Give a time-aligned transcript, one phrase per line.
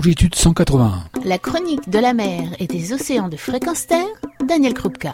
[0.00, 1.04] longitude 181.
[1.26, 4.08] La chronique de la mer et des océans de fréquence terre,
[4.42, 5.12] Daniel Krupka.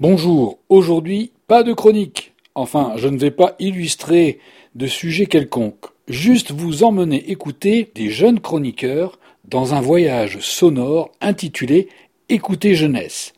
[0.00, 2.32] Bonjour, aujourd'hui pas de chronique.
[2.54, 4.38] Enfin, je ne vais pas illustrer
[4.74, 11.90] de sujet quelconque, juste vous emmener écouter des jeunes chroniqueurs dans un voyage sonore intitulé
[12.30, 13.34] Écoutez jeunesse,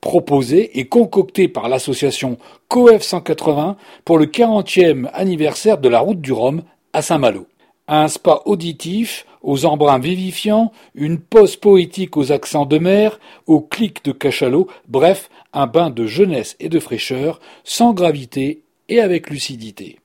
[0.00, 2.38] proposé et concocté par l'association
[2.68, 3.76] COEF 180
[4.06, 6.62] pour le 40e anniversaire de la route du Rhum
[6.94, 7.46] à Saint-Malo.
[7.88, 14.04] Un spa auditif aux embruns vivifiants, une pause poétique aux accents de mer, aux clics
[14.04, 20.00] de cachalot, bref, un bain de jeunesse et de fraîcheur, sans gravité et avec lucidité.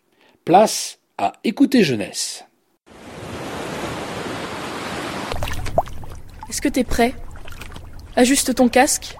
[0.45, 2.45] Place à écouter jeunesse.
[6.49, 7.15] Est-ce que t'es prêt?
[8.15, 9.15] Ajuste ton casque.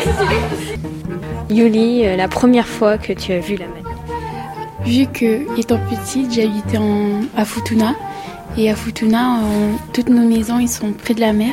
[1.50, 3.82] Yuli, euh, la première fois que tu as vu la mer
[4.84, 6.78] Vu que, étant petite, j'habitais
[7.36, 7.94] à Futuna.
[8.56, 9.40] Et à Futuna,
[9.92, 11.52] toutes nos maisons ils sont près de la mer.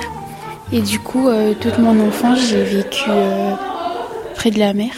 [0.71, 3.53] Et du coup, euh, toute mon enfance, j'ai vécu euh,
[4.35, 4.91] près de la mer.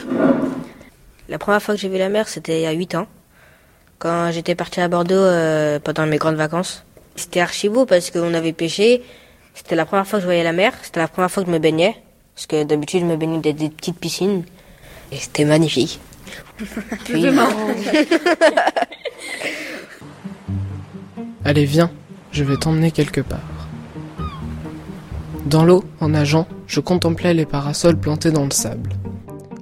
[1.28, 3.08] La première fois que j'ai vu la mer, c'était il y a 8 ans.
[3.98, 5.28] Quand j'étais parti à Bordeaux
[5.84, 6.86] pendant mes grandes vacances.
[7.16, 9.04] C'était archi beau parce qu'on avait pêché.
[9.54, 10.72] C'était la première fois que je voyais la mer.
[10.82, 12.02] C'était la première fois que je me baignais.
[12.40, 14.44] Parce que d'habitude, je me baignais dans des petites piscines.
[15.12, 16.00] Et c'était magnifique.
[21.44, 21.92] Allez, viens,
[22.32, 23.42] je vais t'emmener quelque part.
[25.48, 28.92] Dans l'eau, en nageant, je contemplais les parasols plantés dans le sable.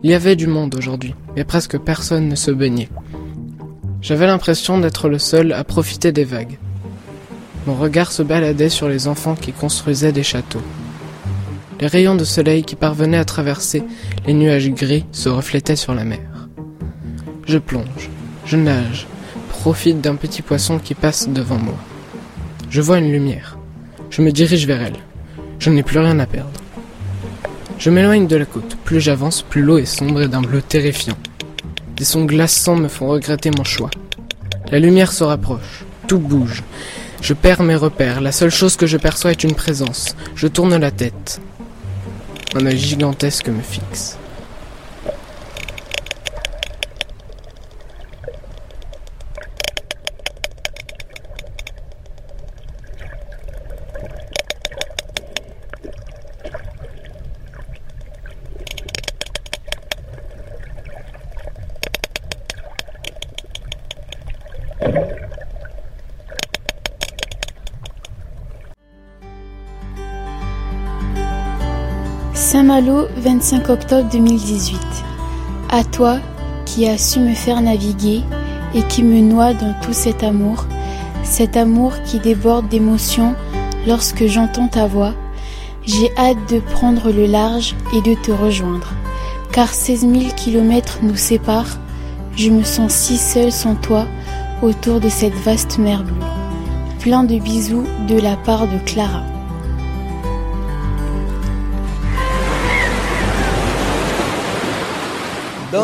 [0.04, 2.90] Il y avait du monde aujourd'hui, mais presque personne ne se baignait.
[4.04, 6.60] J'avais l'impression d'être le seul à profiter des vagues.
[7.66, 10.62] Mon regard se baladait sur les enfants qui construisaient des châteaux.
[11.80, 13.84] Les rayons de soleil qui parvenaient à traverser
[14.26, 16.50] les nuages gris se reflétaient sur la mer.
[17.46, 18.10] Je plonge,
[18.46, 19.06] je nage,
[19.50, 21.78] profite d'un petit poisson qui passe devant moi.
[22.72, 23.60] Je vois une lumière.
[24.10, 24.98] Je me dirige vers elle.
[25.60, 26.60] Je n'ai plus rien à perdre.
[27.78, 28.76] Je m'éloigne de la côte.
[28.84, 31.18] Plus j'avance, plus l'eau est sombre et d'un bleu terrifiant.
[31.96, 33.92] Des sons glaçants me font regretter mon choix.
[34.72, 35.86] La lumière se rapproche.
[36.08, 36.64] Tout bouge.
[37.22, 38.20] Je perds mes repères.
[38.20, 40.16] La seule chose que je perçois est une présence.
[40.36, 41.40] Je tourne la tête.
[42.60, 44.18] Un gigantesque me fixe.
[72.50, 74.80] Saint-Malo, 25 octobre 2018.
[75.70, 76.18] À toi
[76.64, 78.22] qui as su me faire naviguer
[78.74, 80.66] et qui me noie dans tout cet amour,
[81.24, 83.36] cet amour qui déborde d'émotion
[83.86, 85.14] lorsque j'entends ta voix,
[85.86, 88.94] j'ai hâte de prendre le large et de te rejoindre.
[89.52, 91.78] Car 16 000 kilomètres nous séparent,
[92.38, 94.06] je me sens si seule sans toi
[94.62, 96.16] autour de cette vaste mer bleue.
[97.02, 99.37] Plein de bisous de la part de Clara.
[105.72, 105.84] Dans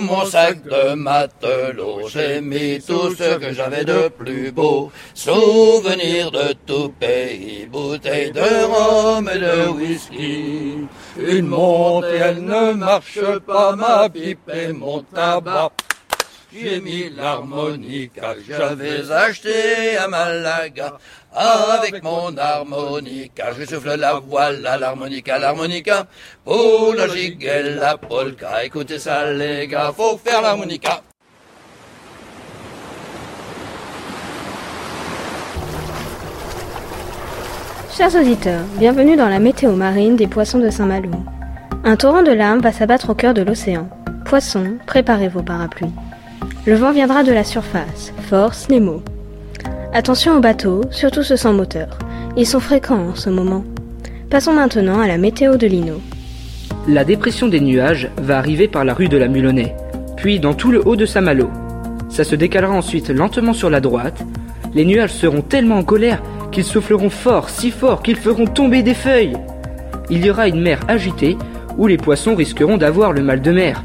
[0.00, 4.92] mon sac de matelot, j'ai mis tout ce que j'avais de plus beau.
[5.14, 10.86] Souvenirs de tout pays, bouteilles de rhum et de whisky.
[11.16, 15.72] Une montée, elle ne marche pas, ma pipe et mon tabac.
[16.56, 20.98] J'ai mis l'harmonica que j'avais acheté à Malaga.
[21.32, 26.06] Avec mon harmonica, je souffle la voile à l'harmonica, l'harmonica.
[26.44, 31.02] Pour la gigue la polka, écoutez ça les gars, faut faire l'harmonica.
[37.96, 41.10] Chers auditeurs, bienvenue dans la météo marine des poissons de Saint-Malo.
[41.82, 43.88] Un torrent de larmes va s'abattre au cœur de l'océan.
[44.24, 45.92] Poissons, préparez vos parapluies.
[46.66, 49.02] Le vent viendra de la surface, force mots.
[49.92, 51.98] Attention aux bateaux, surtout ceux sans moteur.
[52.38, 53.64] Ils sont fréquents en ce moment.
[54.30, 56.00] Passons maintenant à la météo de Lino.
[56.88, 59.76] La dépression des nuages va arriver par la rue de la Mulonnais,
[60.16, 61.50] puis dans tout le haut de Saint-Malo.
[62.08, 64.24] Ça se décalera ensuite lentement sur la droite.
[64.72, 68.94] Les nuages seront tellement en colère qu'ils souffleront fort, si fort qu'ils feront tomber des
[68.94, 69.36] feuilles.
[70.08, 71.36] Il y aura une mer agitée
[71.76, 73.84] où les poissons risqueront d'avoir le mal de mer.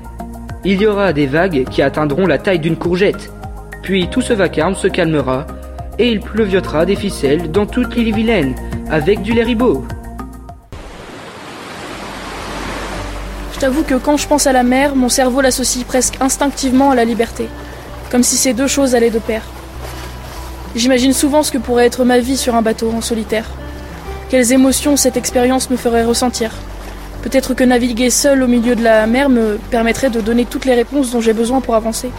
[0.66, 3.32] Il y aura des vagues qui atteindront la taille d'une courgette.
[3.82, 5.48] Puis tout ce vacarme se calmera
[5.98, 8.56] et il pleuviotera des ficelles dans toute l'île vilaine
[8.90, 9.86] avec du larigot.
[13.54, 16.96] Je t'avoue que quand je pense à la mer, mon cerveau l'associe presque instinctivement à
[16.96, 17.48] la liberté,
[18.12, 19.44] comme si ces deux choses allaient de pair.
[20.76, 23.46] J'imagine souvent ce que pourrait être ma vie sur un bateau en solitaire.
[24.30, 26.52] Quelles émotions cette expérience me ferait ressentir.
[27.21, 30.74] Peut-être que naviguer seul au milieu de la mer me permettrait de donner toutes les
[30.74, 32.12] réponses dont j'ai besoin pour avancer.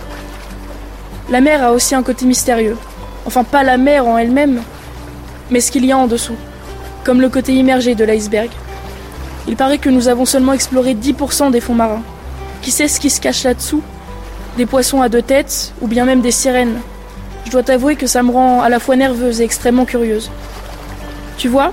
[1.31, 2.76] La mer a aussi un côté mystérieux.
[3.25, 4.62] Enfin, pas la mer en elle-même,
[5.50, 6.37] mais ce qu'il y a en dessous,
[7.05, 8.50] comme le côté immergé de l'iceberg.
[9.49, 12.02] Il paraît que nous avons seulement exploré 10% des fonds marins.
[12.62, 13.82] Qui sait ce qui se cache là-dessous?
[14.58, 16.79] Des poissons à deux têtes, ou bien même des sirènes?
[17.47, 20.31] Je dois t'avouer que ça me rend à la fois nerveuse et extrêmement curieuse.
[21.38, 21.73] Tu vois?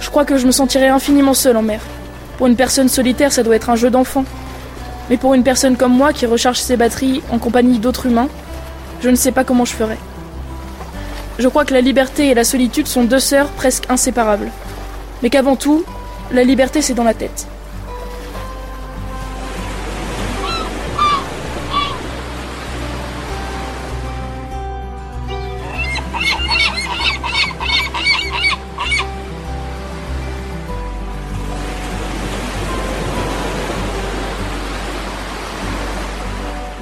[0.00, 1.80] Je crois que je me sentirais infiniment seule en mer.
[2.42, 4.24] Pour une personne solitaire, ça doit être un jeu d'enfant.
[5.08, 8.26] Mais pour une personne comme moi qui recharge ses batteries en compagnie d'autres humains,
[9.00, 9.98] je ne sais pas comment je ferais.
[11.38, 14.50] Je crois que la liberté et la solitude sont deux sœurs presque inséparables.
[15.22, 15.84] Mais qu'avant tout,
[16.32, 17.46] la liberté c'est dans la tête.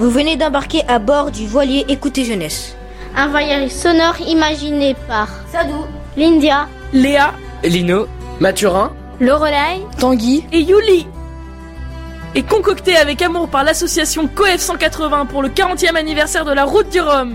[0.01, 2.75] Vous venez d'embarquer à bord du voilier Écoutez Jeunesse.
[3.15, 5.85] Un voyage sonore imaginé par Sadou,
[6.17, 8.07] Lindia, Léa, Lino,
[8.41, 11.07] Mathurin, Lorelai, Tanguy et Yuli.
[12.35, 16.89] Et concocté avec amour par l'association COEF 180 pour le 40e anniversaire de la route
[16.89, 17.35] du Rhum.